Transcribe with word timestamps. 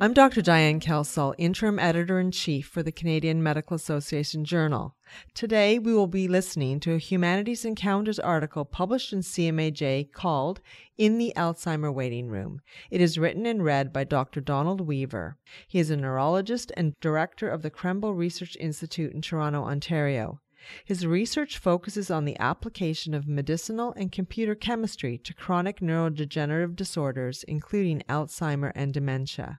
I'm 0.00 0.14
Dr. 0.14 0.42
Diane 0.42 0.78
Kelsall, 0.78 1.34
Interim 1.38 1.80
Editor 1.80 2.20
in 2.20 2.30
Chief 2.30 2.68
for 2.68 2.84
the 2.84 2.92
Canadian 2.92 3.42
Medical 3.42 3.74
Association 3.74 4.44
Journal. 4.44 4.94
Today, 5.34 5.80
we 5.80 5.92
will 5.92 6.06
be 6.06 6.28
listening 6.28 6.78
to 6.80 6.94
a 6.94 6.98
Humanities 6.98 7.64
Encounters 7.64 8.20
article 8.20 8.64
published 8.64 9.12
in 9.12 9.22
CMAJ 9.22 10.12
called 10.12 10.60
In 10.96 11.18
the 11.18 11.32
Alzheimer 11.34 11.92
Waiting 11.92 12.28
Room. 12.28 12.60
It 12.92 13.00
is 13.00 13.18
written 13.18 13.44
and 13.44 13.64
read 13.64 13.92
by 13.92 14.04
Dr. 14.04 14.40
Donald 14.40 14.80
Weaver. 14.80 15.36
He 15.66 15.80
is 15.80 15.90
a 15.90 15.96
neurologist 15.96 16.70
and 16.76 16.94
director 17.00 17.48
of 17.48 17.62
the 17.62 17.70
Krembil 17.70 18.16
Research 18.16 18.56
Institute 18.60 19.12
in 19.12 19.20
Toronto, 19.20 19.64
Ontario. 19.64 20.40
His 20.84 21.08
research 21.08 21.58
focuses 21.58 22.08
on 22.08 22.24
the 22.24 22.38
application 22.38 23.14
of 23.14 23.26
medicinal 23.26 23.92
and 23.94 24.12
computer 24.12 24.54
chemistry 24.54 25.18
to 25.18 25.34
chronic 25.34 25.80
neurodegenerative 25.80 26.76
disorders, 26.76 27.42
including 27.48 28.04
Alzheimer 28.08 28.70
and 28.76 28.94
dementia. 28.94 29.58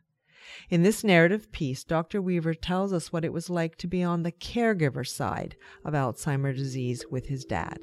In 0.70 0.84
this 0.84 1.03
narrative 1.03 1.52
piece, 1.52 1.84
Dr. 1.84 2.21
Weaver 2.21 2.53
tells 2.53 2.94
us 2.94 3.12
what 3.12 3.26
it 3.26 3.34
was 3.34 3.49
like 3.49 3.76
to 3.77 3.88
be 3.88 4.03
on 4.03 4.23
the 4.23 4.31
caregiver 4.31 5.07
side 5.07 5.55
of 5.84 5.94
Alzheimer's 5.94 6.57
disease 6.57 7.05
with 7.09 7.27
his 7.27 7.45
dad. 7.45 7.80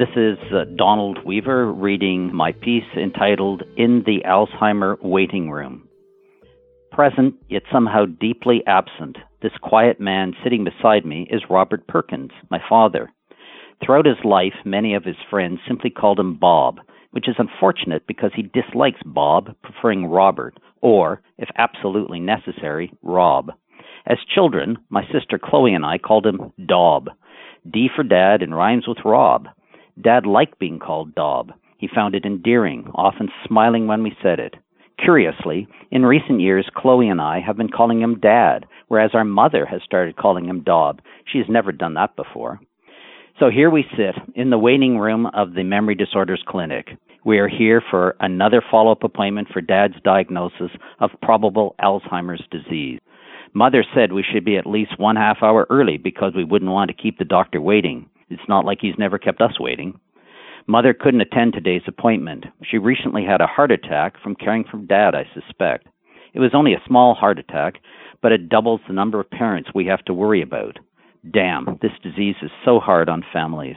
This 0.00 0.08
is 0.16 0.38
uh, 0.50 0.64
Donald 0.76 1.18
Weaver 1.26 1.70
reading 1.70 2.34
my 2.34 2.52
piece 2.52 2.84
entitled 2.96 3.62
In 3.76 4.02
the 4.06 4.22
Alzheimer 4.26 4.96
Waiting 5.02 5.50
Room. 5.50 5.90
Present, 6.90 7.34
yet 7.50 7.64
somehow 7.70 8.06
deeply 8.06 8.62
absent, 8.66 9.18
this 9.42 9.52
quiet 9.62 10.00
man 10.00 10.34
sitting 10.42 10.64
beside 10.64 11.04
me 11.04 11.26
is 11.30 11.42
Robert 11.48 11.86
Perkins, 11.86 12.30
my 12.50 12.60
father. 12.68 13.12
Throughout 13.84 14.06
his 14.06 14.22
life, 14.24 14.54
many 14.64 14.94
of 14.94 15.04
his 15.04 15.16
friends 15.30 15.60
simply 15.66 15.90
called 15.90 16.20
him 16.20 16.36
Bob, 16.36 16.80
which 17.12 17.28
is 17.28 17.36
unfortunate 17.38 18.06
because 18.06 18.30
he 18.34 18.42
dislikes 18.42 19.00
Bob, 19.04 19.54
preferring 19.62 20.06
Robert, 20.06 20.58
or, 20.82 21.22
if 21.38 21.48
absolutely 21.56 22.20
necessary, 22.20 22.92
Rob. 23.02 23.52
As 24.06 24.18
children, 24.34 24.78
my 24.88 25.04
sister 25.12 25.38
Chloe 25.42 25.74
and 25.74 25.84
I 25.84 25.98
called 25.98 26.26
him 26.26 26.52
Dob. 26.66 27.08
D 27.70 27.88
for 27.94 28.02
Dad 28.02 28.42
and 28.42 28.54
rhymes 28.54 28.86
with 28.86 28.98
Rob. 29.04 29.48
Dad 30.00 30.26
liked 30.26 30.58
being 30.58 30.78
called 30.78 31.14
Dob. 31.14 31.52
He 31.78 31.88
found 31.88 32.14
it 32.14 32.24
endearing, 32.24 32.90
often 32.94 33.28
smiling 33.46 33.86
when 33.86 34.02
we 34.02 34.16
said 34.22 34.38
it. 34.38 34.54
Curiously, 35.02 35.66
in 35.90 36.04
recent 36.04 36.40
years, 36.40 36.68
Chloe 36.74 37.08
and 37.08 37.20
I 37.20 37.40
have 37.40 37.56
been 37.56 37.70
calling 37.70 38.00
him 38.00 38.20
Dad, 38.20 38.66
whereas 38.90 39.12
our 39.14 39.24
mother 39.24 39.64
has 39.64 39.80
started 39.84 40.16
calling 40.16 40.46
him 40.46 40.64
Daub. 40.64 41.00
She 41.24 41.38
has 41.38 41.46
never 41.48 41.70
done 41.70 41.94
that 41.94 42.16
before. 42.16 42.60
So 43.38 43.48
here 43.48 43.70
we 43.70 43.84
sit 43.96 44.16
in 44.34 44.50
the 44.50 44.58
waiting 44.58 44.98
room 44.98 45.26
of 45.26 45.54
the 45.54 45.62
Memory 45.62 45.94
Disorders 45.94 46.42
Clinic. 46.46 46.88
We 47.24 47.38
are 47.38 47.48
here 47.48 47.80
for 47.88 48.16
another 48.18 48.60
follow 48.68 48.90
up 48.90 49.04
appointment 49.04 49.46
for 49.52 49.60
Dad's 49.60 49.94
diagnosis 50.02 50.72
of 50.98 51.10
probable 51.22 51.76
Alzheimer's 51.80 52.42
disease. 52.50 52.98
Mother 53.54 53.84
said 53.94 54.12
we 54.12 54.24
should 54.24 54.44
be 54.44 54.56
at 54.56 54.66
least 54.66 54.98
one 54.98 55.14
half 55.14 55.38
hour 55.40 55.68
early 55.70 55.96
because 55.96 56.32
we 56.34 56.44
wouldn't 56.44 56.72
want 56.72 56.90
to 56.90 57.02
keep 57.02 57.18
the 57.18 57.24
doctor 57.24 57.60
waiting. 57.60 58.10
It's 58.28 58.42
not 58.48 58.64
like 58.64 58.78
he's 58.80 58.98
never 58.98 59.18
kept 59.18 59.40
us 59.40 59.60
waiting. 59.60 60.00
Mother 60.66 60.94
couldn't 60.94 61.20
attend 61.20 61.52
today's 61.52 61.82
appointment. 61.86 62.44
She 62.68 62.78
recently 62.78 63.24
had 63.24 63.40
a 63.40 63.46
heart 63.46 63.70
attack 63.70 64.20
from 64.20 64.34
caring 64.34 64.64
for 64.68 64.78
Dad, 64.78 65.14
I 65.14 65.26
suspect. 65.32 65.86
It 66.32 66.40
was 66.40 66.52
only 66.54 66.74
a 66.74 66.82
small 66.86 67.14
heart 67.14 67.38
attack, 67.38 67.74
but 68.22 68.32
it 68.32 68.48
doubles 68.48 68.80
the 68.86 68.92
number 68.92 69.20
of 69.20 69.30
parents 69.30 69.70
we 69.74 69.86
have 69.86 70.04
to 70.04 70.14
worry 70.14 70.42
about. 70.42 70.78
Damn, 71.32 71.78
this 71.82 71.92
disease 72.02 72.36
is 72.42 72.50
so 72.64 72.80
hard 72.80 73.08
on 73.08 73.24
families. 73.32 73.76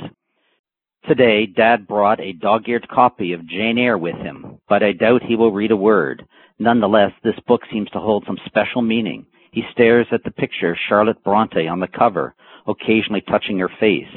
Today, 1.07 1.45
Dad 1.45 1.85
brought 1.85 2.21
a 2.21 2.31
dog 2.31 2.67
eared 2.67 2.87
copy 2.87 3.33
of 3.33 3.45
Jane 3.47 3.77
Eyre 3.77 3.97
with 3.97 4.15
him, 4.15 4.59
but 4.69 4.81
I 4.81 4.93
doubt 4.93 5.23
he 5.23 5.35
will 5.35 5.51
read 5.51 5.71
a 5.71 5.75
word. 5.75 6.25
Nonetheless, 6.59 7.11
this 7.23 7.37
book 7.45 7.61
seems 7.71 7.89
to 7.89 7.99
hold 7.99 8.23
some 8.25 8.37
special 8.45 8.81
meaning. 8.81 9.25
He 9.51 9.63
stares 9.73 10.07
at 10.13 10.23
the 10.23 10.31
picture 10.31 10.71
of 10.71 10.77
Charlotte 10.87 11.21
Bronte 11.23 11.67
on 11.67 11.81
the 11.81 11.87
cover, 11.87 12.33
occasionally 12.67 13.21
touching 13.21 13.59
her 13.59 13.69
face. 13.79 14.07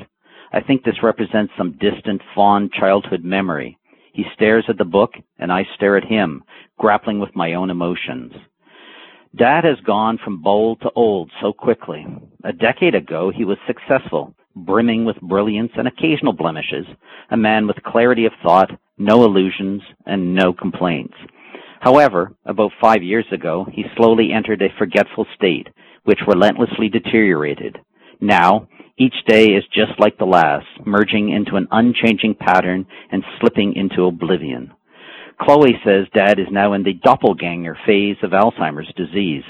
I 0.53 0.61
think 0.61 0.85
this 0.85 1.03
represents 1.03 1.53
some 1.59 1.77
distant, 1.81 2.23
fond 2.35 2.73
childhood 2.73 3.25
memory. 3.25 3.79
He 4.13 4.25
stares 4.35 4.65
at 4.69 4.79
the 4.79 4.85
book, 4.85 5.15
and 5.39 5.53
I 5.53 5.67
stare 5.75 5.97
at 5.97 6.05
him, 6.05 6.45
grappling 6.79 7.19
with 7.19 7.35
my 7.35 7.55
own 7.55 7.69
emotions. 7.69 8.33
Dad 9.35 9.65
has 9.65 9.79
gone 9.87 10.19
from 10.23 10.43
bold 10.43 10.81
to 10.83 10.91
old 10.95 11.31
so 11.43 11.53
quickly. 11.53 12.07
A 12.45 12.53
decade 12.53 12.95
ago, 12.95 13.31
he 13.35 13.45
was 13.45 13.59
successful, 13.67 14.35
brimming 14.55 15.05
with 15.05 15.21
brilliance 15.21 15.73
and 15.77 15.89
occasional 15.89 16.33
blemishes, 16.33 16.87
a 17.31 17.37
man 17.37 17.67
with 17.67 17.83
clarity 17.83 18.25
of 18.25 18.33
thought, 18.43 18.71
no 18.97 19.25
illusions, 19.25 19.83
and 20.07 20.35
no 20.35 20.53
complaints. 20.53 21.15
However, 21.81 22.35
about 22.47 22.73
five 22.81 23.03
years 23.03 23.27
ago, 23.33 23.67
he 23.71 23.85
slowly 23.97 24.33
entered 24.33 24.63
a 24.63 24.75
forgetful 24.79 25.27
state, 25.35 25.69
which 26.05 26.21
relentlessly 26.27 26.89
deteriorated. 26.89 27.79
Now, 28.21 28.69
each 28.99 29.15
day 29.27 29.49
is 29.49 29.65
just 29.75 29.99
like 29.99 30.17
the 30.17 30.25
last, 30.25 30.67
merging 30.87 31.29
into 31.29 31.57
an 31.57 31.69
unchanging 31.71 32.35
pattern 32.35 32.87
and 33.13 33.23
slipping 33.39 33.75
into 33.75 34.07
oblivion. 34.07 34.73
Chloe 35.41 35.79
says 35.85 36.07
dad 36.15 36.39
is 36.39 36.47
now 36.51 36.73
in 36.73 36.83
the 36.83 36.95
doppelganger 36.95 37.77
phase 37.87 38.17
of 38.23 38.31
Alzheimer's 38.31 38.93
disease. 38.97 39.45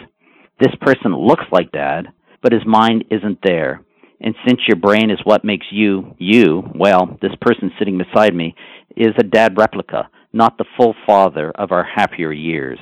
This 0.58 0.74
person 0.80 1.14
looks 1.14 1.44
like 1.52 1.70
dad, 1.70 2.08
but 2.42 2.52
his 2.52 2.66
mind 2.66 3.04
isn't 3.10 3.38
there. 3.44 3.82
And 4.20 4.34
since 4.46 4.60
your 4.66 4.76
brain 4.76 5.10
is 5.10 5.18
what 5.24 5.44
makes 5.44 5.66
you, 5.70 6.14
you, 6.18 6.62
well, 6.74 7.18
this 7.20 7.34
person 7.40 7.70
sitting 7.78 7.98
beside 7.98 8.34
me 8.34 8.54
is 8.96 9.14
a 9.18 9.22
dad 9.22 9.56
replica, 9.58 10.08
not 10.32 10.58
the 10.58 10.64
full 10.76 10.94
father 11.06 11.52
of 11.54 11.70
our 11.70 11.84
happier 11.84 12.32
years. 12.32 12.78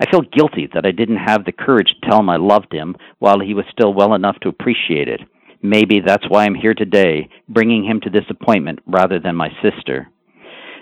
I 0.00 0.10
feel 0.10 0.22
guilty 0.22 0.68
that 0.74 0.86
I 0.86 0.92
didn't 0.92 1.16
have 1.16 1.44
the 1.44 1.52
courage 1.52 1.88
to 1.88 2.08
tell 2.08 2.20
him 2.20 2.30
I 2.30 2.36
loved 2.36 2.72
him 2.72 2.96
while 3.18 3.40
he 3.40 3.54
was 3.54 3.64
still 3.70 3.92
well 3.92 4.14
enough 4.14 4.36
to 4.42 4.48
appreciate 4.48 5.08
it. 5.08 5.20
Maybe 5.62 6.00
that's 6.04 6.28
why 6.28 6.44
I'm 6.44 6.54
here 6.54 6.74
today, 6.74 7.28
bringing 7.48 7.84
him 7.84 8.00
to 8.00 8.10
this 8.10 8.24
appointment 8.30 8.80
rather 8.86 9.20
than 9.20 9.36
my 9.36 9.48
sister. 9.62 10.08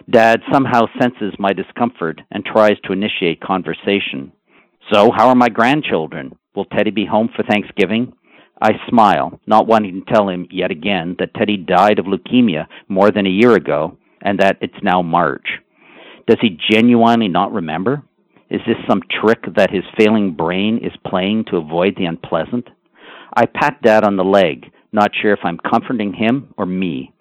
Dad 0.09 0.41
somehow 0.53 0.87
senses 1.01 1.35
my 1.39 1.53
discomfort 1.53 2.21
and 2.31 2.45
tries 2.45 2.79
to 2.85 2.93
initiate 2.93 3.41
conversation. 3.41 4.33
So, 4.93 5.11
how 5.15 5.29
are 5.29 5.35
my 5.35 5.49
grandchildren? 5.49 6.37
Will 6.55 6.65
Teddy 6.65 6.91
be 6.91 7.07
home 7.07 7.29
for 7.35 7.43
Thanksgiving? 7.43 8.13
I 8.63 8.73
smile, 8.89 9.41
not 9.47 9.67
wanting 9.67 10.03
to 10.05 10.13
tell 10.13 10.29
him 10.29 10.47
yet 10.51 10.71
again 10.71 11.17
that 11.19 11.35
Teddy 11.35 11.57
died 11.57 11.99
of 11.99 12.07
leukemia 12.07 12.67
more 12.89 13.11
than 13.11 13.27
a 13.27 13.31
year 13.31 13.55
ago 13.55 13.97
and 14.21 14.39
that 14.41 14.59
it's 14.61 14.83
now 14.83 15.03
March. 15.03 15.47
Does 16.27 16.39
he 16.41 16.59
genuinely 16.71 17.29
not 17.29 17.53
remember? 17.53 18.03
Is 18.51 18.61
this 18.67 18.77
some 18.89 19.01
trick 19.21 19.45
that 19.57 19.71
his 19.71 19.85
failing 19.99 20.35
brain 20.35 20.79
is 20.83 20.93
playing 21.07 21.45
to 21.47 21.57
avoid 21.57 21.95
the 21.97 22.05
unpleasant? 22.07 22.69
I 23.35 23.47
pat 23.47 23.81
Dad 23.83 24.05
on 24.05 24.17
the 24.17 24.25
leg, 24.25 24.71
not 24.93 25.13
sure 25.21 25.33
if 25.33 25.41
I'm 25.45 25.59
comforting 25.59 26.13
him 26.13 26.53
or 26.59 26.67
me. 26.67 27.15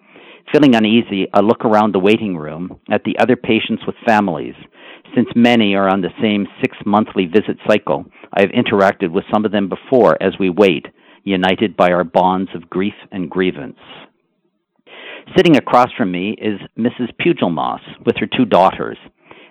Feeling 0.52 0.74
uneasy, 0.74 1.28
I 1.32 1.40
look 1.40 1.64
around 1.64 1.92
the 1.94 2.00
waiting 2.00 2.36
room 2.36 2.80
at 2.90 3.04
the 3.04 3.16
other 3.20 3.36
patients 3.36 3.84
with 3.86 3.94
families. 4.04 4.56
Since 5.14 5.28
many 5.36 5.76
are 5.76 5.88
on 5.88 6.00
the 6.00 6.10
same 6.20 6.48
six 6.60 6.76
monthly 6.84 7.26
visit 7.26 7.56
cycle, 7.68 8.04
I 8.34 8.40
have 8.40 8.50
interacted 8.50 9.12
with 9.12 9.22
some 9.32 9.44
of 9.44 9.52
them 9.52 9.68
before 9.68 10.20
as 10.20 10.32
we 10.40 10.50
wait, 10.50 10.86
united 11.22 11.76
by 11.76 11.92
our 11.92 12.02
bonds 12.02 12.50
of 12.52 12.68
grief 12.68 12.94
and 13.12 13.30
grievance. 13.30 13.78
Sitting 15.36 15.56
across 15.56 15.92
from 15.96 16.10
me 16.10 16.34
is 16.40 16.58
Mrs. 16.76 17.12
Pugelmoss 17.20 17.80
with 18.04 18.16
her 18.16 18.26
two 18.26 18.44
daughters. 18.44 18.98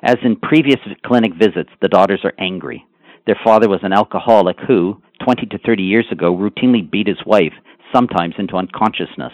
As 0.03 0.17
in 0.25 0.35
previous 0.35 0.79
clinic 1.05 1.31
visits, 1.33 1.69
the 1.81 1.87
daughters 1.87 2.21
are 2.25 2.33
angry. 2.39 2.85
Their 3.25 3.39
father 3.41 3.69
was 3.69 3.79
an 3.83 3.93
alcoholic 3.93 4.57
who, 4.67 5.01
20 5.23 5.45
to 5.45 5.59
30 5.59 5.81
years 5.81 6.07
ago, 6.11 6.35
routinely 6.35 6.89
beat 6.89 7.07
his 7.07 7.25
wife, 7.25 7.53
sometimes 7.93 8.35
into 8.37 8.57
unconsciousness. 8.57 9.31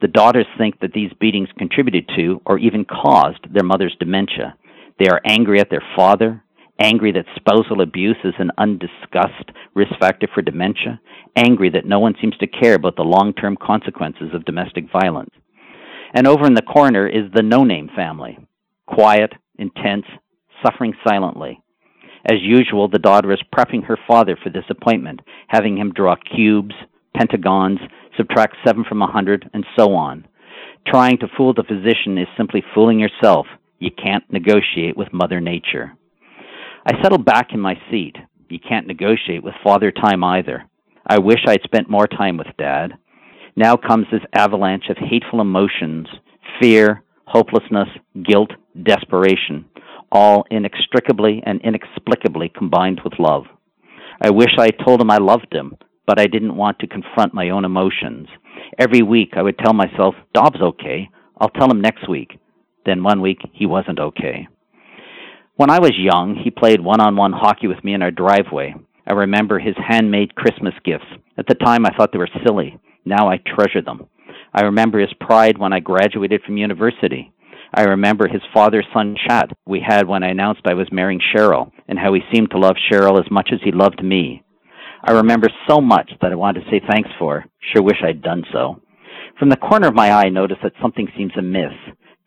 The 0.00 0.08
daughters 0.08 0.46
think 0.56 0.80
that 0.80 0.92
these 0.92 1.12
beatings 1.20 1.48
contributed 1.58 2.08
to 2.16 2.40
or 2.46 2.58
even 2.58 2.84
caused 2.84 3.52
their 3.52 3.64
mother's 3.64 3.96
dementia. 4.00 4.54
They 4.98 5.08
are 5.08 5.20
angry 5.26 5.60
at 5.60 5.68
their 5.70 5.84
father, 5.94 6.42
angry 6.78 7.12
that 7.12 7.26
spousal 7.36 7.82
abuse 7.82 8.16
is 8.24 8.34
an 8.38 8.50
undiscussed 8.56 9.50
risk 9.74 9.92
factor 10.00 10.26
for 10.32 10.42
dementia, 10.42 11.00
angry 11.36 11.70
that 11.70 11.84
no 11.84 12.00
one 12.00 12.14
seems 12.20 12.36
to 12.38 12.46
care 12.46 12.74
about 12.74 12.96
the 12.96 13.02
long 13.02 13.34
term 13.34 13.56
consequences 13.60 14.30
of 14.32 14.44
domestic 14.44 14.84
violence. 14.90 15.30
And 16.14 16.26
over 16.26 16.46
in 16.46 16.54
the 16.54 16.62
corner 16.62 17.06
is 17.06 17.30
the 17.34 17.42
no 17.42 17.64
name 17.64 17.90
family 17.94 18.38
quiet, 18.86 19.32
intense, 19.56 20.04
suffering 20.64 20.92
silently. 21.06 21.62
As 22.28 22.38
usual, 22.40 22.88
the 22.88 22.98
daughter 22.98 23.32
is 23.32 23.38
prepping 23.54 23.84
her 23.84 23.96
father 24.08 24.36
for 24.42 24.50
this 24.50 24.64
appointment, 24.68 25.20
having 25.46 25.78
him 25.78 25.92
draw 25.92 26.16
cubes, 26.16 26.74
pentagons, 27.16 27.78
subtract 28.16 28.56
7 28.66 28.84
from 28.88 29.02
a 29.02 29.06
100, 29.06 29.50
and 29.52 29.64
so 29.78 29.94
on. 29.94 30.26
Trying 30.86 31.18
to 31.18 31.28
fool 31.36 31.54
the 31.54 31.62
physician 31.62 32.18
is 32.18 32.26
simply 32.36 32.62
fooling 32.74 32.98
yourself. 32.98 33.46
You 33.78 33.90
can't 33.90 34.24
negotiate 34.32 34.96
with 34.96 35.12
Mother 35.12 35.40
Nature. 35.40 35.96
I 36.86 37.02
settled 37.02 37.24
back 37.24 37.48
in 37.52 37.60
my 37.60 37.74
seat. 37.90 38.16
You 38.48 38.58
can't 38.58 38.86
negotiate 38.86 39.42
with 39.42 39.54
Father 39.62 39.92
Time 39.92 40.24
either. 40.24 40.64
I 41.06 41.18
wish 41.18 41.40
I'd 41.46 41.62
spent 41.62 41.90
more 41.90 42.06
time 42.06 42.36
with 42.36 42.48
Dad. 42.58 42.94
Now 43.56 43.76
comes 43.76 44.06
this 44.10 44.22
avalanche 44.34 44.84
of 44.88 44.96
hateful 44.96 45.40
emotions 45.40 46.06
fear, 46.60 47.02
hopelessness, 47.26 47.88
guilt, 48.24 48.50
desperation, 48.82 49.64
all 50.12 50.44
inextricably 50.50 51.42
and 51.46 51.60
inexplicably 51.62 52.50
combined 52.56 53.00
with 53.04 53.18
love. 53.18 53.44
I 54.20 54.30
wish 54.30 54.50
I 54.58 54.66
had 54.66 54.78
told 54.84 55.00
him 55.00 55.10
I 55.10 55.18
loved 55.18 55.52
him, 55.52 55.76
but 56.10 56.18
I 56.18 56.26
didn't 56.26 56.56
want 56.56 56.80
to 56.80 56.88
confront 56.88 57.34
my 57.34 57.50
own 57.50 57.64
emotions. 57.64 58.26
Every 58.76 59.00
week 59.00 59.34
I 59.36 59.42
would 59.42 59.56
tell 59.56 59.72
myself, 59.72 60.16
Dob's 60.34 60.60
okay. 60.60 61.08
I'll 61.40 61.50
tell 61.50 61.70
him 61.70 61.80
next 61.80 62.08
week. 62.08 62.32
Then 62.84 63.04
one 63.04 63.20
week 63.20 63.38
he 63.52 63.64
wasn't 63.64 64.00
okay. 64.00 64.48
When 65.54 65.70
I 65.70 65.78
was 65.78 65.92
young, 65.96 66.34
he 66.34 66.50
played 66.50 66.80
one 66.80 67.00
on 67.00 67.14
one 67.14 67.32
hockey 67.32 67.68
with 67.68 67.84
me 67.84 67.94
in 67.94 68.02
our 68.02 68.10
driveway. 68.10 68.74
I 69.06 69.12
remember 69.12 69.60
his 69.60 69.76
handmade 69.76 70.34
Christmas 70.34 70.74
gifts. 70.84 71.06
At 71.38 71.46
the 71.46 71.54
time, 71.54 71.86
I 71.86 71.96
thought 71.96 72.10
they 72.10 72.18
were 72.18 72.40
silly. 72.44 72.76
Now 73.04 73.28
I 73.28 73.36
treasure 73.36 73.80
them. 73.80 74.08
I 74.52 74.62
remember 74.62 74.98
his 74.98 75.14
pride 75.20 75.58
when 75.58 75.72
I 75.72 75.78
graduated 75.78 76.42
from 76.42 76.56
university. 76.56 77.32
I 77.72 77.82
remember 77.82 78.26
his 78.26 78.42
father 78.52 78.82
son 78.92 79.14
chat 79.28 79.48
we 79.64 79.78
had 79.78 80.08
when 80.08 80.24
I 80.24 80.30
announced 80.30 80.62
I 80.64 80.74
was 80.74 80.90
marrying 80.90 81.20
Cheryl 81.32 81.70
and 81.86 82.00
how 82.00 82.12
he 82.14 82.22
seemed 82.34 82.50
to 82.50 82.58
love 82.58 82.74
Cheryl 82.90 83.24
as 83.24 83.30
much 83.30 83.50
as 83.52 83.60
he 83.62 83.70
loved 83.70 84.02
me. 84.02 84.42
I 85.02 85.12
remember 85.12 85.48
so 85.68 85.80
much 85.80 86.10
that 86.20 86.32
I 86.32 86.34
wanted 86.34 86.64
to 86.64 86.70
say 86.70 86.80
thanks 86.88 87.10
for. 87.18 87.44
Sure 87.72 87.82
wish 87.82 88.02
I'd 88.04 88.22
done 88.22 88.44
so. 88.52 88.80
From 89.38 89.48
the 89.48 89.56
corner 89.56 89.88
of 89.88 89.94
my 89.94 90.10
eye, 90.10 90.26
I 90.26 90.28
notice 90.28 90.58
that 90.62 90.72
something 90.82 91.08
seems 91.16 91.32
amiss. 91.38 91.72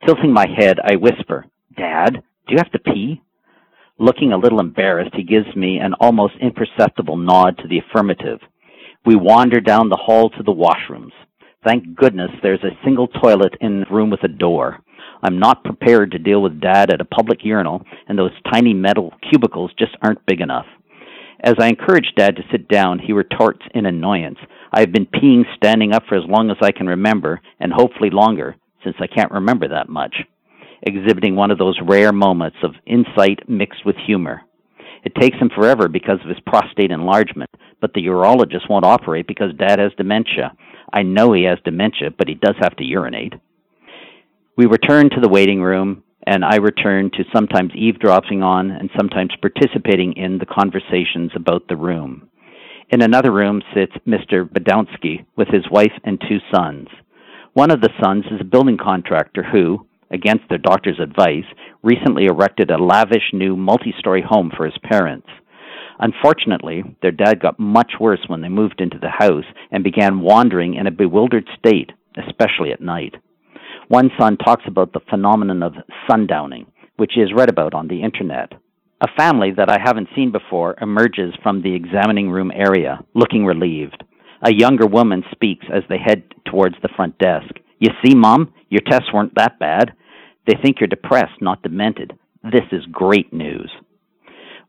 Tilting 0.06 0.34
my 0.34 0.48
head, 0.58 0.80
I 0.84 0.96
whisper, 0.96 1.46
Dad, 1.78 2.14
do 2.48 2.54
you 2.54 2.58
have 2.58 2.72
to 2.72 2.80
pee? 2.80 3.22
Looking 4.00 4.34
a 4.34 4.38
little 4.38 4.60
embarrassed, 4.60 5.16
he 5.16 5.24
gives 5.24 5.56
me 5.56 5.78
an 5.78 5.94
almost 6.00 6.34
imperceptible 6.42 7.16
nod 7.16 7.58
to 7.60 7.68
the 7.68 7.80
affirmative. 7.80 8.40
We 9.06 9.16
wander 9.16 9.60
down 9.60 9.90
the 9.90 10.02
hall 10.04 10.30
to 10.32 10.44
the 10.44 10.52
washrooms. 10.52 11.12
Thank 11.64 11.96
goodness 11.96 12.32
there's 12.42 12.64
a 12.64 12.78
single 12.84 13.08
toilet 13.08 13.54
in 13.62 13.82
the 13.82 13.94
room 13.94 14.10
with 14.10 14.24
a 14.24 14.28
door. 14.28 14.80
I'm 15.22 15.40
not 15.40 15.64
prepared 15.64 16.12
to 16.12 16.20
deal 16.20 16.42
with 16.42 16.60
Dad 16.60 16.92
at 16.92 17.02
a 17.02 17.06
public 17.06 17.40
urinal, 17.44 17.84
and 18.08 18.18
those 18.18 18.32
tiny 18.52 18.74
metal 18.74 19.14
cubicles 19.32 19.72
just 19.78 19.96
aren't 20.02 20.26
big 20.26 20.42
enough. 20.42 20.66
As 21.44 21.56
I 21.60 21.68
encourage 21.68 22.14
Dad 22.16 22.38
to 22.38 22.44
sit 22.52 22.70
down, 22.70 23.00
he 23.00 23.12
retorts 23.12 23.66
in 23.76 23.86
annoyance. 23.86 24.38
I've 24.72 24.94
been 24.94 25.06
peeing 25.06 25.44
standing 25.58 25.94
up 25.94 26.04
for 26.08 26.16
as 26.16 26.24
long 26.26 26.50
as 26.50 26.58
I 26.62 26.72
can 26.72 26.88
remember, 26.88 27.42
and 27.60 27.74
hopefully 27.74 28.10
longer, 28.10 28.56
since 28.82 28.96
I 29.02 29.08
can't 29.08 29.32
remember 29.32 29.68
that 29.68 29.90
much. 29.90 30.16
Exhibiting 30.84 31.36
one 31.36 31.52
of 31.52 31.58
those 31.58 31.78
rare 31.84 32.14
moments 32.14 32.58
of 32.64 32.76
insight 32.86 33.50
mixed 33.50 33.86
with 33.86 33.98
humor. 34.08 34.42
It 35.04 35.16
takes 35.16 35.38
him 35.38 35.50
forever 35.54 35.90
because 35.90 36.20
of 36.24 36.30
his 36.30 36.40
prostate 36.48 36.92
enlargement, 36.92 37.50
but 37.82 37.94
the 37.94 38.06
urologist 38.06 38.70
won't 38.70 38.86
operate 38.86 39.28
because 39.28 39.54
Dad 39.58 39.80
has 39.80 39.92
dementia. 39.98 40.54
I 40.94 41.04
know 41.04 41.34
he 41.34 41.44
has 41.44 41.58
dementia, 41.66 42.12
but 42.18 42.30
he 42.30 42.36
does 42.36 42.56
have 42.62 42.78
to 42.78 42.86
urinate. 42.86 43.34
We 44.56 44.66
return 44.66 45.10
to 45.10 45.20
the 45.20 45.28
waiting 45.28 45.62
room, 45.62 46.03
and 46.26 46.44
I 46.46 46.56
return 46.58 47.12
to 47.12 47.24
sometimes 47.34 47.72
eavesdropping 47.76 48.44
on 48.44 48.72
and 48.72 48.90
sometimes 48.98 49.32
participating 49.42 50.14
in 50.14 50.38
the 50.38 50.46
conversations 50.46 51.32
about 51.36 51.68
the 51.68 51.76
room. 51.76 52.30
In 52.90 53.02
another 53.02 53.32
room 53.32 53.62
sits 53.74 53.94
Mr. 54.08 54.48
Badowski 54.48 55.26
with 55.36 55.48
his 55.48 55.64
wife 55.72 55.94
and 56.04 56.22
two 56.22 56.38
sons. 56.54 56.88
One 57.54 57.72
of 57.72 57.82
the 57.82 57.94
sons 58.02 58.26
is 58.32 58.42
a 58.42 58.46
building 58.46 58.78
contractor 58.78 59.44
who, 59.44 59.86
against 60.12 60.44
their 60.50 60.58
doctor's 60.58 61.00
advice, 61.00 61.46
recently 61.82 62.26
erected 62.26 62.72
a 62.72 62.84
lavish 62.84 63.32
new 63.34 63.56
multi 63.56 63.94
story 63.98 64.24
home 64.28 64.52
for 64.56 64.66
his 64.66 64.78
parents. 64.84 65.28
Unfortunately, 66.00 66.84
their 67.02 67.12
dad 67.12 67.40
got 67.40 67.60
much 67.60 67.94
worse 68.00 68.22
when 68.28 68.42
they 68.42 68.50
moved 68.50 68.82
into 68.82 69.00
the 69.00 69.10
house 69.10 69.46
and 69.72 69.84
began 69.84 70.20
wandering 70.20 70.74
in 70.76 70.88
a 70.88 70.92
bewildered 70.92 71.48
state, 71.58 71.92
especially 72.18 72.72
at 72.72 72.82
night. 72.82 73.16
One 73.94 74.10
son 74.20 74.38
talks 74.38 74.64
about 74.66 74.92
the 74.92 75.02
phenomenon 75.08 75.62
of 75.62 75.76
sundowning, 76.10 76.66
which 76.96 77.16
is 77.16 77.32
read 77.32 77.48
about 77.48 77.76
on 77.76 77.88
the 77.88 78.02
internet. 78.02 78.52
A 79.02 79.08
family 79.16 79.52
that 79.56 79.70
I 79.70 79.78
haven't 79.80 80.10
seen 80.16 80.32
before 80.32 80.76
emerges 80.82 81.36
from 81.44 81.62
the 81.62 81.76
examining 81.76 82.32
room 82.32 82.50
area, 82.50 83.06
looking 83.14 83.46
relieved. 83.46 84.04
A 84.42 84.52
younger 84.52 84.88
woman 84.88 85.22
speaks 85.32 85.68
as 85.72 85.84
they 85.90 86.00
head 86.04 86.24
towards 86.50 86.74
the 86.82 86.90
front 86.96 87.20
desk. 87.20 87.54
You 87.78 87.90
see, 88.04 88.16
Mom, 88.16 88.52
your 88.68 88.82
tests 88.82 89.14
weren't 89.14 89.36
that 89.36 89.60
bad. 89.60 89.94
They 90.48 90.56
think 90.60 90.78
you're 90.80 90.88
depressed, 90.88 91.40
not 91.40 91.62
demented. 91.62 92.14
This 92.42 92.66
is 92.72 92.82
great 92.92 93.32
news. 93.32 93.72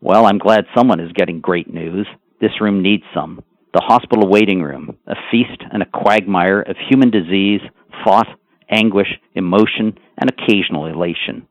Well, 0.03 0.27
I'm 0.27 0.37
glad 0.37 0.67
someone 0.77 1.01
is 1.01 1.13
getting 1.13 1.41
great 1.41 1.73
news. 1.73 2.07
This 2.43 2.61
room 2.61 2.83
needs 2.83 3.05
some. 3.15 3.43
The 3.73 3.81
hospital 3.83 4.29
waiting 4.29 4.61
room, 4.61 4.99
a 5.07 5.15
feast 5.31 5.63
and 5.73 5.83
a 5.83 5.87
quagmire 5.87 6.61
of 6.61 6.77
human 6.91 7.11
disease, 7.11 7.63
thought, 8.05 8.27
anguish, 8.71 9.09
emotion, 9.35 9.99
and 10.19 10.31
occasional 10.31 10.87
elation. 10.87 11.47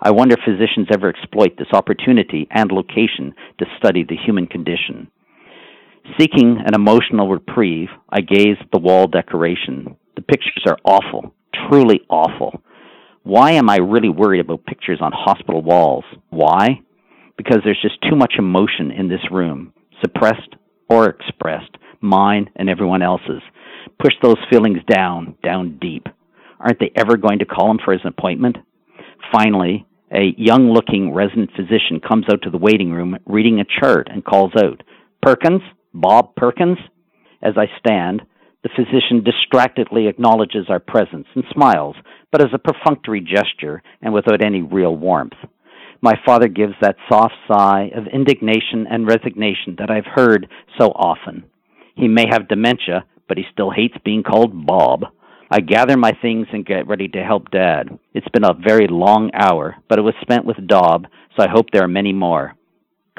I 0.00 0.10
wonder 0.10 0.34
if 0.34 0.44
physicians 0.44 0.88
ever 0.92 1.08
exploit 1.08 1.56
this 1.56 1.72
opportunity 1.72 2.46
and 2.50 2.70
location 2.70 3.34
to 3.58 3.66
study 3.78 4.04
the 4.04 4.16
human 4.16 4.46
condition. 4.46 5.08
Seeking 6.18 6.58
an 6.64 6.74
emotional 6.74 7.28
reprieve, 7.28 7.88
I 8.10 8.20
gaze 8.20 8.56
at 8.60 8.70
the 8.72 8.78
wall 8.78 9.06
decoration. 9.06 9.96
The 10.16 10.22
pictures 10.22 10.64
are 10.66 10.76
awful, 10.84 11.34
truly 11.68 12.00
awful. 12.10 12.60
Why 13.22 13.52
am 13.52 13.70
I 13.70 13.76
really 13.76 14.10
worried 14.10 14.40
about 14.40 14.66
pictures 14.66 14.98
on 15.00 15.12
hospital 15.14 15.62
walls? 15.62 16.04
Why? 16.28 16.80
Because 17.38 17.60
there's 17.64 17.80
just 17.80 18.02
too 18.02 18.16
much 18.16 18.34
emotion 18.38 18.90
in 18.90 19.08
this 19.08 19.30
room, 19.30 19.72
suppressed 20.02 20.54
or 20.90 21.08
expressed, 21.08 21.76
mine 22.02 22.50
and 22.56 22.68
everyone 22.68 23.00
else's. 23.00 23.42
Push 23.98 24.12
those 24.22 24.36
feelings 24.50 24.80
down, 24.86 25.36
down 25.42 25.78
deep. 25.80 26.06
Aren't 26.60 26.80
they 26.80 26.92
ever 26.96 27.16
going 27.16 27.40
to 27.40 27.44
call 27.44 27.70
him 27.70 27.78
for 27.84 27.92
his 27.92 28.02
appointment? 28.04 28.56
Finally, 29.32 29.86
a 30.12 30.34
young 30.36 30.70
looking 30.70 31.12
resident 31.12 31.50
physician 31.56 32.00
comes 32.06 32.26
out 32.30 32.42
to 32.42 32.50
the 32.50 32.58
waiting 32.58 32.92
room 32.92 33.16
reading 33.26 33.60
a 33.60 33.80
chart 33.80 34.08
and 34.10 34.24
calls 34.24 34.52
out, 34.56 34.82
Perkins? 35.22 35.62
Bob 35.92 36.34
Perkins? 36.36 36.78
As 37.42 37.54
I 37.56 37.66
stand, 37.78 38.22
the 38.62 38.70
physician 38.74 39.22
distractedly 39.22 40.06
acknowledges 40.06 40.66
our 40.68 40.80
presence 40.80 41.26
and 41.34 41.44
smiles, 41.52 41.96
but 42.32 42.42
as 42.42 42.48
a 42.54 42.58
perfunctory 42.58 43.20
gesture 43.20 43.82
and 44.00 44.14
without 44.14 44.44
any 44.44 44.62
real 44.62 44.96
warmth. 44.96 45.36
My 46.00 46.14
father 46.24 46.48
gives 46.48 46.74
that 46.80 46.96
soft 47.08 47.34
sigh 47.48 47.90
of 47.94 48.06
indignation 48.06 48.86
and 48.90 49.06
resignation 49.06 49.76
that 49.78 49.90
I've 49.90 50.06
heard 50.06 50.48
so 50.78 50.88
often. 50.88 51.44
He 51.94 52.08
may 52.08 52.26
have 52.30 52.48
dementia, 52.48 53.04
but 53.28 53.38
he 53.38 53.44
still 53.52 53.70
hates 53.70 53.96
being 54.04 54.22
called 54.22 54.66
Bob. 54.66 55.04
I 55.50 55.60
gather 55.60 55.96
my 55.96 56.12
things 56.22 56.46
and 56.52 56.64
get 56.64 56.86
ready 56.86 57.08
to 57.08 57.22
help 57.22 57.50
Dad. 57.50 57.98
It's 58.14 58.28
been 58.32 58.44
a 58.44 58.54
very 58.54 58.86
long 58.88 59.30
hour, 59.34 59.76
but 59.88 59.98
it 59.98 60.02
was 60.02 60.14
spent 60.22 60.46
with 60.46 60.66
Dob, 60.66 61.06
so 61.36 61.42
I 61.44 61.48
hope 61.48 61.66
there 61.70 61.84
are 61.84 61.88
many 61.88 62.12
more. 62.12 62.54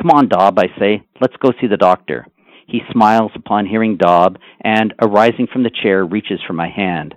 Come 0.02 0.12
on, 0.12 0.28
Dob, 0.28 0.58
I 0.58 0.66
say. 0.80 1.04
Let's 1.22 1.36
go 1.38 1.52
see 1.62 1.68
the 1.68 1.78
doctor. 1.78 2.28
He 2.68 2.82
smiles 2.92 3.32
upon 3.36 3.68
hearing 3.68 3.98
Dob 3.98 4.38
and, 4.62 4.94
arising 5.00 5.48
from 5.54 5.64
the 5.64 5.72
chair, 5.84 6.04
reaches 6.04 6.40
for 6.48 6.54
my 6.54 6.68
hand. 6.68 7.14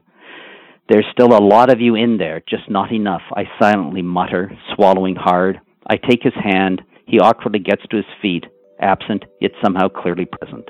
There's 0.88 1.06
still 1.12 1.34
a 1.34 1.42
lot 1.42 1.70
of 1.70 1.80
you 1.80 1.94
in 1.94 2.18
there, 2.18 2.42
just 2.48 2.70
not 2.70 2.92
enough, 2.92 3.22
I 3.34 3.44
silently 3.60 4.02
mutter, 4.02 4.52
swallowing 4.74 5.16
hard. 5.16 5.60
I 5.86 5.96
take 5.96 6.22
his 6.22 6.34
hand. 6.34 6.82
He 7.06 7.18
awkwardly 7.18 7.60
gets 7.60 7.82
to 7.90 7.96
his 7.96 8.06
feet, 8.20 8.44
absent, 8.80 9.24
yet 9.40 9.52
somehow 9.62 9.88
clearly 9.88 10.26
present. 10.26 10.68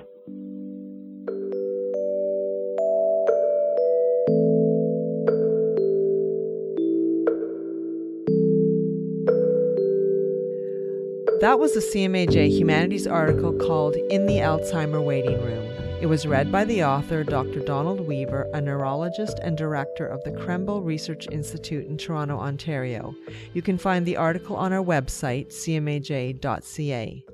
That 11.58 11.74
was 11.74 11.76
a 11.76 11.92
CMAJ 11.92 12.56
Humanities 12.56 13.08
article 13.08 13.52
called 13.52 13.96
In 13.96 14.26
the 14.26 14.36
Alzheimer 14.36 15.04
Waiting 15.04 15.42
Room. 15.42 15.66
It 16.00 16.06
was 16.06 16.24
read 16.24 16.52
by 16.52 16.64
the 16.64 16.84
author, 16.84 17.24
Dr. 17.24 17.58
Donald 17.58 17.98
Weaver, 17.98 18.48
a 18.54 18.60
neurologist 18.60 19.40
and 19.42 19.58
director 19.58 20.06
of 20.06 20.22
the 20.22 20.30
Krembil 20.30 20.84
Research 20.84 21.26
Institute 21.32 21.88
in 21.88 21.98
Toronto, 21.98 22.38
Ontario. 22.38 23.12
You 23.54 23.62
can 23.62 23.76
find 23.76 24.06
the 24.06 24.16
article 24.16 24.54
on 24.54 24.72
our 24.72 24.84
website, 24.84 25.48
cmaj.ca. 25.48 27.24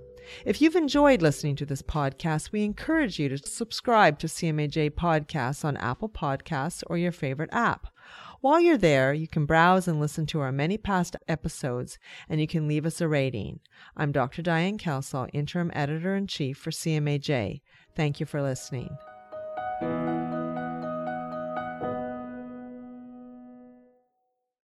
If 0.44 0.60
you've 0.60 0.76
enjoyed 0.76 1.22
listening 1.22 1.56
to 1.56 1.66
this 1.66 1.82
podcast, 1.82 2.52
we 2.52 2.64
encourage 2.64 3.18
you 3.18 3.28
to 3.28 3.38
subscribe 3.38 4.18
to 4.18 4.26
CMAJ 4.26 4.90
Podcasts 4.90 5.64
on 5.64 5.76
Apple 5.76 6.08
Podcasts 6.08 6.82
or 6.86 6.98
your 6.98 7.12
favorite 7.12 7.50
app. 7.52 7.88
While 8.40 8.60
you're 8.60 8.76
there, 8.76 9.14
you 9.14 9.26
can 9.26 9.46
browse 9.46 9.88
and 9.88 9.98
listen 9.98 10.26
to 10.26 10.40
our 10.40 10.52
many 10.52 10.76
past 10.76 11.16
episodes, 11.28 11.98
and 12.28 12.40
you 12.40 12.46
can 12.46 12.68
leave 12.68 12.84
us 12.84 13.00
a 13.00 13.08
rating. 13.08 13.60
I'm 13.96 14.12
Dr. 14.12 14.42
Diane 14.42 14.76
Kelsall, 14.76 15.30
Interim 15.32 15.70
Editor 15.74 16.14
in 16.14 16.26
Chief 16.26 16.58
for 16.58 16.70
CMAJ. 16.70 17.62
Thank 17.96 18.20
you 18.20 18.26
for 18.26 18.42
listening. 18.42 18.90